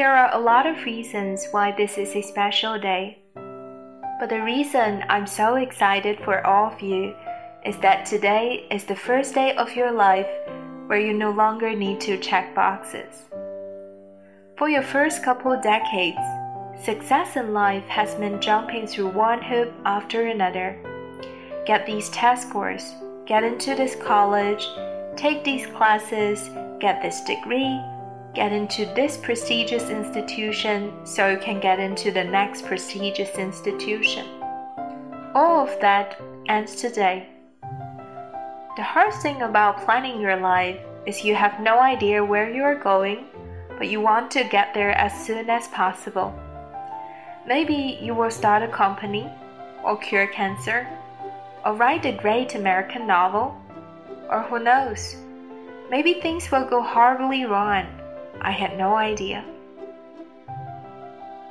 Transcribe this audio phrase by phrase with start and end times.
[0.00, 3.18] There are a lot of reasons why this is a special day.
[4.18, 7.14] But the reason I'm so excited for all of you
[7.66, 10.26] is that today is the first day of your life
[10.86, 13.28] where you no longer need to check boxes.
[14.56, 16.24] For your first couple decades,
[16.82, 20.78] success in life has meant jumping through one hoop after another.
[21.66, 22.94] Get these test scores,
[23.26, 24.66] get into this college,
[25.14, 26.48] take these classes,
[26.80, 27.78] get this degree,
[28.34, 34.24] get into this prestigious institution so you can get into the next prestigious institution.
[35.34, 37.28] All of that ends today.
[38.76, 42.76] The hard thing about planning your life is you have no idea where you are
[42.76, 43.26] going,
[43.78, 46.32] but you want to get there as soon as possible.
[47.46, 49.28] Maybe you will start a company,
[49.82, 50.86] or cure cancer,
[51.64, 53.60] or write a great American novel,
[54.28, 55.16] or who knows,
[55.90, 57.99] maybe things will go horribly wrong
[58.40, 59.44] I had no idea.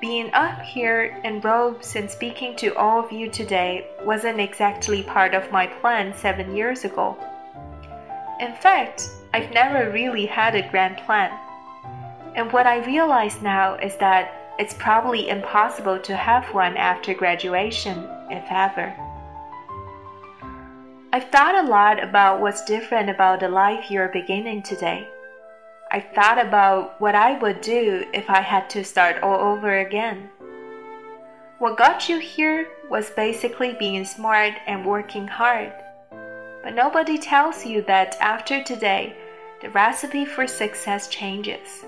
[0.02, 5.34] Being up here in robes and speaking to all of you today wasn't exactly part
[5.34, 7.18] of my plan seven years ago.
[8.40, 11.32] In fact, I've never really had a grand plan.
[12.36, 18.08] And what I realize now is that it's probably impossible to have one after graduation,
[18.30, 18.96] if ever.
[21.12, 25.08] I've thought a lot about what's different about the life you're beginning today.
[25.92, 30.30] I thought about what I would do if I had to start all over again.
[31.58, 35.74] What got you here was basically being smart and working hard.
[36.64, 39.16] But nobody tells you that after today,
[39.62, 41.84] the recipe for success changes.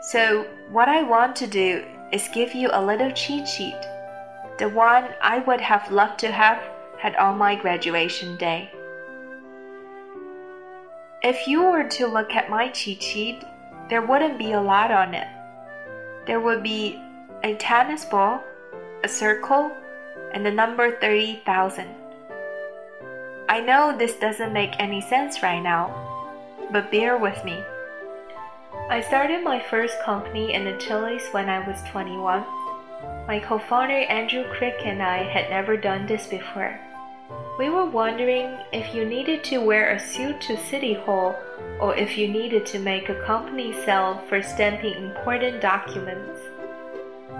[0.00, 3.80] So, what I want to do is give you a little cheat sheet,
[4.58, 6.62] the one I would have loved to have
[6.98, 8.70] had on my graduation day.
[11.20, 13.42] If you were to look at my cheat sheet,
[13.90, 15.26] there wouldn't be a lot on it.
[16.28, 17.02] There would be
[17.42, 18.40] a tennis ball,
[19.02, 19.72] a circle,
[20.32, 21.88] and the number 30,000.
[23.48, 25.90] I know this doesn't make any sense right now,
[26.70, 27.64] but bear with me.
[28.88, 32.44] I started my first company in the Chili's when I was 21.
[33.26, 36.78] My co founder Andrew Crick and I had never done this before.
[37.58, 41.36] We were wondering if you needed to wear a suit to City Hall
[41.80, 46.40] or if you needed to make a company sell for stamping important documents.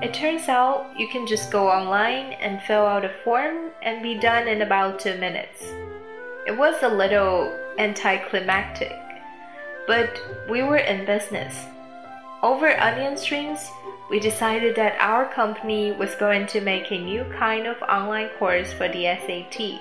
[0.03, 4.19] It turns out you can just go online and fill out a form and be
[4.19, 5.63] done in about two minutes.
[6.49, 8.99] It was a little anticlimactic,
[9.87, 11.65] but we were in business.
[12.41, 13.69] Over onion strings,
[14.09, 18.73] we decided that our company was going to make a new kind of online course
[18.73, 19.81] for the SAT.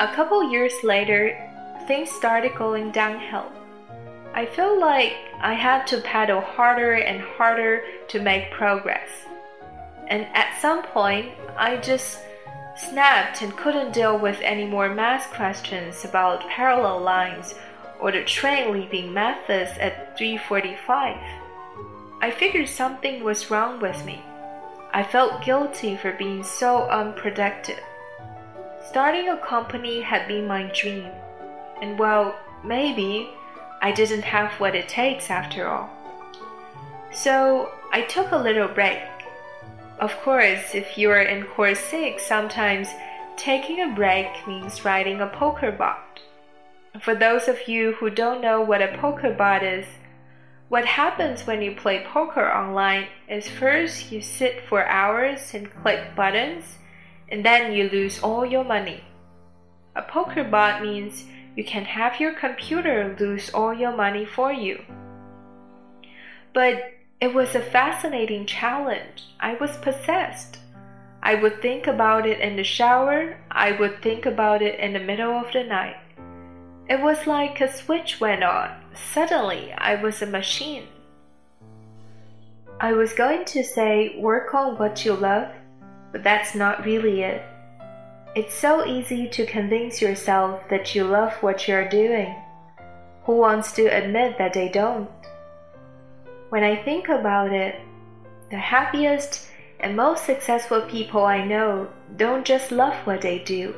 [0.00, 1.38] A couple years later,
[1.86, 3.46] things started going downhill.
[4.34, 9.08] I felt like I had to paddle harder and harder to make progress.
[10.08, 12.18] And at some point, I just
[12.76, 17.54] snapped and couldn't deal with any more math questions about parallel lines
[18.00, 21.16] or the train leaving Memphis at 345.
[22.20, 24.22] I figured something was wrong with me.
[24.92, 27.80] I felt guilty for being so unproductive.
[28.88, 31.10] Starting a company had been my dream,
[31.82, 32.34] and well,
[32.64, 33.28] maybe
[33.82, 35.90] I didn't have what it takes after all.
[37.12, 39.02] So I took a little break.
[39.98, 42.88] Of course, if you are in course 6, sometimes
[43.36, 46.05] taking a break means writing a poker bot.
[47.00, 49.86] For those of you who don't know what a poker bot is,
[50.68, 56.16] what happens when you play poker online is first you sit for hours and click
[56.16, 56.64] buttons,
[57.28, 59.04] and then you lose all your money.
[59.94, 61.24] A poker bot means
[61.54, 64.82] you can have your computer lose all your money for you.
[66.52, 69.24] But it was a fascinating challenge.
[69.40, 70.58] I was possessed.
[71.22, 75.00] I would think about it in the shower, I would think about it in the
[75.00, 75.96] middle of the night.
[76.88, 78.70] It was like a switch went on.
[78.94, 80.86] Suddenly, I was a machine.
[82.78, 85.48] I was going to say work on what you love,
[86.12, 87.42] but that's not really it.
[88.36, 92.32] It's so easy to convince yourself that you love what you're doing.
[93.24, 95.10] Who wants to admit that they don't?
[96.50, 97.80] When I think about it,
[98.50, 99.48] the happiest
[99.80, 103.74] and most successful people I know don't just love what they do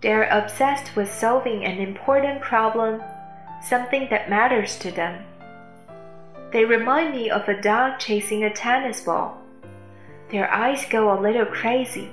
[0.00, 3.02] they're obsessed with solving an important problem,
[3.62, 5.24] something that matters to them.
[6.52, 9.40] They remind me of a dog chasing a tennis ball.
[10.30, 12.10] Their eyes go a little crazy.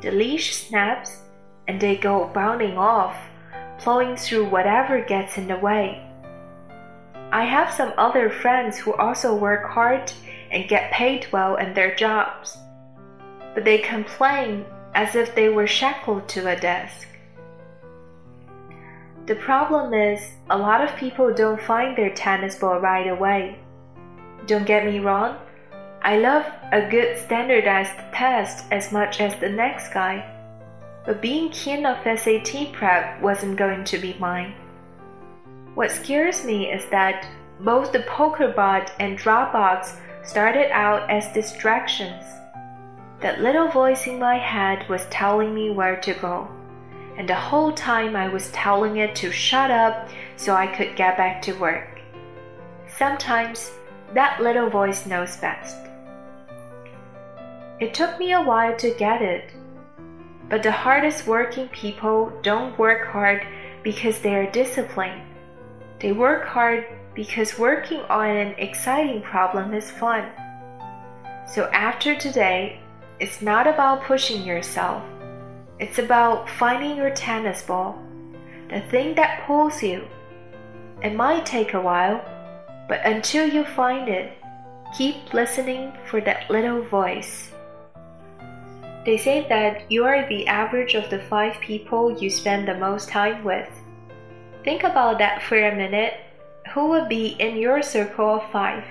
[0.00, 1.20] The leash snaps
[1.68, 3.16] and they go bounding off,
[3.78, 6.02] plowing through whatever gets in the way.
[7.32, 10.12] I have some other friends who also work hard
[10.50, 12.56] and get paid well in their jobs,
[13.54, 14.64] but they complain
[14.96, 17.06] as if they were shackled to a desk.
[19.26, 23.58] The problem is, a lot of people don't find their tennis ball right away.
[24.46, 25.36] Don't get me wrong,
[26.00, 30.24] I love a good standardized test as much as the next guy,
[31.04, 34.54] but being keen of SAT prep wasn't going to be mine.
[35.74, 37.26] What scares me is that
[37.60, 42.24] both the poker bot and Dropbox started out as distractions.
[43.20, 46.48] That little voice in my head was telling me where to go,
[47.16, 51.16] and the whole time I was telling it to shut up so I could get
[51.16, 52.00] back to work.
[52.86, 53.72] Sometimes
[54.12, 55.76] that little voice knows best.
[57.80, 59.50] It took me a while to get it.
[60.48, 63.46] But the hardest working people don't work hard
[63.82, 65.22] because they are disciplined.
[66.00, 70.30] They work hard because working on an exciting problem is fun.
[71.52, 72.80] So after today,
[73.18, 75.02] it's not about pushing yourself.
[75.78, 77.98] It's about finding your tennis ball,
[78.68, 80.06] the thing that pulls you.
[81.02, 82.24] It might take a while,
[82.88, 84.36] but until you find it,
[84.96, 87.52] keep listening for that little voice.
[89.06, 93.08] They say that you are the average of the five people you spend the most
[93.08, 93.68] time with.
[94.64, 96.14] Think about that for a minute.
[96.74, 98.84] Who would be in your circle of five?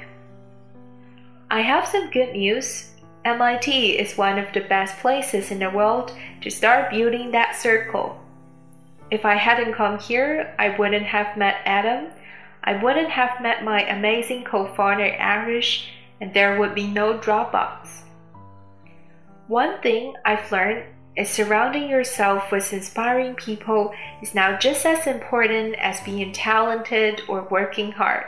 [1.51, 2.94] I have some good news.
[3.25, 8.21] MIT is one of the best places in the world to start building that circle.
[9.09, 12.11] If I hadn't come here, I wouldn't have met Adam.
[12.63, 15.87] I wouldn't have met my amazing co founder Arash,
[16.21, 18.03] and there would be no Dropbox.
[19.47, 20.83] One thing I've learned
[21.17, 27.47] is surrounding yourself with inspiring people is now just as important as being talented or
[27.49, 28.25] working hard.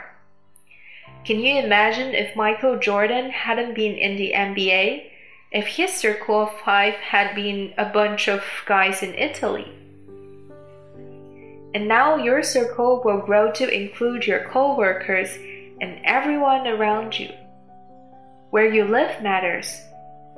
[1.24, 5.10] Can you imagine if Michael Jordan hadn't been in the NBA?
[5.50, 9.66] If his circle of five had been a bunch of guys in Italy?
[11.74, 15.36] And now your circle will grow to include your coworkers
[15.80, 17.30] and everyone around you.
[18.50, 19.82] Where you live matters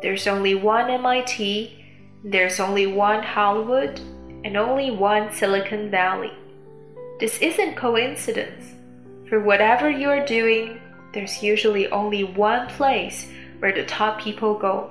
[0.02, 1.76] there's only one MIT,
[2.24, 4.00] there's only one Hollywood,
[4.44, 6.32] and only one Silicon Valley.
[7.18, 8.79] This isn't coincidence.
[9.30, 10.80] For whatever you're doing,
[11.14, 13.28] there's usually only one place
[13.60, 14.90] where the top people go.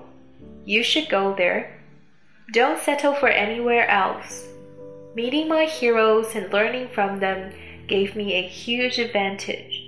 [0.63, 1.77] You should go there.
[2.53, 4.47] Don't settle for anywhere else.
[5.13, 7.51] Meeting my heroes and learning from them
[7.87, 9.83] gave me a huge advantage.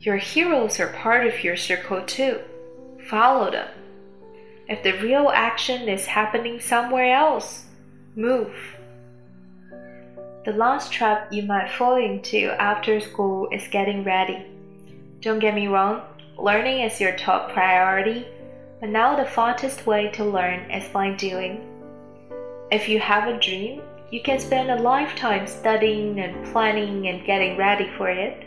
[0.00, 2.40] Your heroes are part of your circle too.
[3.08, 3.68] Follow them.
[4.68, 7.66] If the real action is happening somewhere else,
[8.16, 8.56] move.
[10.44, 14.44] The last trap you might fall into after school is getting ready.
[15.22, 16.02] Don't get me wrong,
[16.36, 18.26] learning is your top priority,
[18.78, 21.64] but now the fastest way to learn is by doing.
[22.70, 23.80] If you have a dream,
[24.10, 28.44] you can spend a lifetime studying and planning and getting ready for it.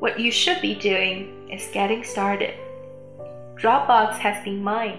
[0.00, 2.54] What you should be doing is getting started.
[3.54, 4.98] Dropbox has been mine.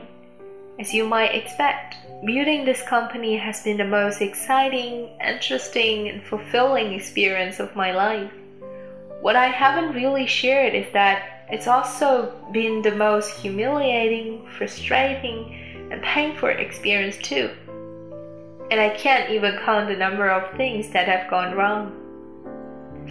[0.80, 6.94] As you might expect, building this company has been the most exciting, interesting, and fulfilling
[6.94, 8.32] experience of my life.
[9.22, 16.02] What I haven't really shared is that it's also been the most humiliating, frustrating, and
[16.02, 17.50] painful experience too.
[18.72, 22.00] And I can't even count the number of things that have gone wrong.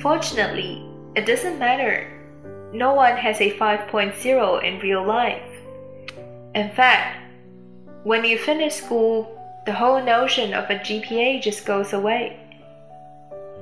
[0.01, 2.09] Fortunately, it doesn't matter.
[2.73, 5.51] No one has a 5.0 in real life.
[6.55, 7.22] In fact,
[8.05, 12.37] when you finish school, the whole notion of a GPA just goes away.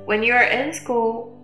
[0.05, 1.37] When you are in school,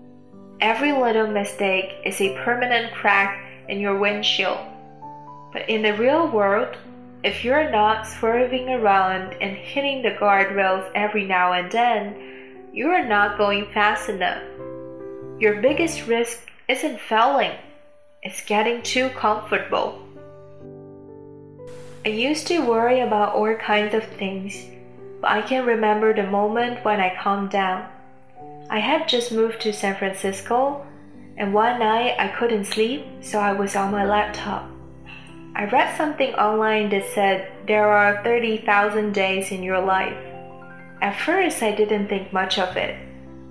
[0.61, 3.39] every little mistake is a permanent crack
[3.69, 4.57] in your windshield.
[5.53, 6.75] But in the real world,
[7.23, 13.05] if you're not swerving around and hitting the guardrails every now and then, you are
[13.05, 14.41] not going fast enough.
[15.39, 17.55] Your biggest risk isn't failing,
[18.23, 20.06] it's getting too comfortable.
[22.07, 24.65] I used to worry about all kinds of things,
[25.19, 27.85] but I can remember the moment when I calmed down.
[28.69, 30.87] I had just moved to San Francisco,
[31.35, 34.71] and one night I couldn't sleep, so I was on my laptop.
[35.53, 40.15] I read something online that said there are 30,000 days in your life.
[41.01, 42.95] At first, I didn't think much of it,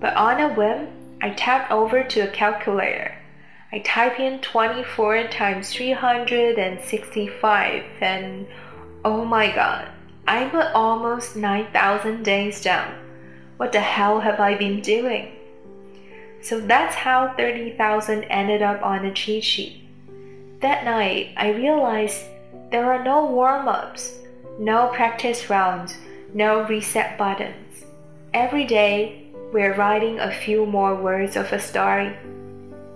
[0.00, 0.88] but on a whim,
[1.20, 3.18] I tapped over to a calculator.
[3.72, 8.46] I type in 24 times 365 and
[9.04, 9.88] oh my god,
[10.28, 12.94] I'm almost 9,000 days down.
[13.56, 15.32] What the hell have I been doing?
[16.42, 19.82] So that's how 30,000 ended up on the cheat sheet.
[20.60, 22.22] That night, I realized
[22.70, 24.16] there are no warm ups,
[24.60, 25.96] no practice rounds,
[26.32, 27.84] no reset buttons.
[28.32, 32.16] Every day, we're writing a few more words of a story.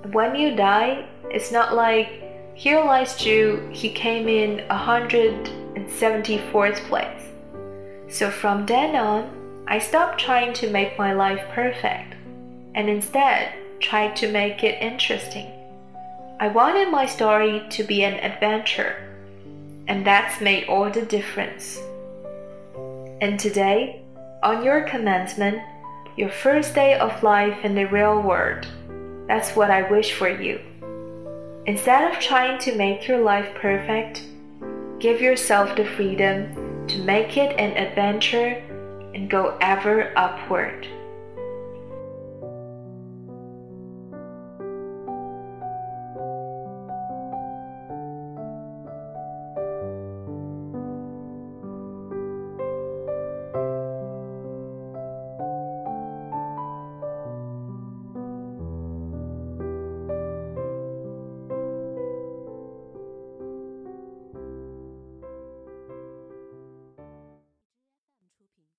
[0.08, 2.22] When you die, it's not like
[2.54, 7.22] here lies Drew, he came in 174th place.
[8.08, 9.30] So from then on,
[9.68, 12.14] I stopped trying to make my life perfect
[12.74, 15.52] and instead tried to make it interesting.
[16.40, 18.96] I wanted my story to be an adventure,
[19.86, 21.78] and that's made all the difference.
[23.20, 24.00] And today,
[24.42, 25.60] on your commencement,
[26.16, 28.66] your first day of life in the real world,
[29.30, 30.58] that's what I wish for you.
[31.66, 34.24] Instead of trying to make your life perfect,
[34.98, 38.60] give yourself the freedom to make it an adventure
[39.14, 40.84] and go ever upward.